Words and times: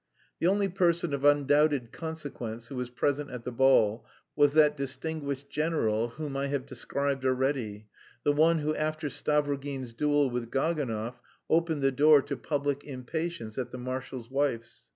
The 0.39 0.47
only 0.47 0.67
person 0.67 1.13
of 1.13 1.23
undoubted 1.23 1.91
consequence 1.91 2.69
who 2.69 2.75
was 2.75 2.89
present 2.89 3.29
at 3.29 3.43
the 3.43 3.51
ball 3.51 4.03
was 4.35 4.53
that 4.53 4.75
distinguished 4.75 5.51
general 5.51 6.07
whom 6.07 6.35
I 6.35 6.47
have 6.47 6.65
described 6.65 7.23
already, 7.23 7.85
the 8.23 8.33
one 8.33 8.57
who 8.57 8.73
after 8.73 9.09
Stavrogin's 9.09 9.93
duel 9.93 10.31
with 10.31 10.49
Gaganov 10.49 11.19
opened 11.51 11.83
the 11.83 11.91
door 11.91 12.23
to 12.23 12.35
public 12.35 12.83
impatience 12.83 13.59
at 13.59 13.69
the 13.69 13.77
marshal's 13.77 14.31
wife's. 14.31 14.89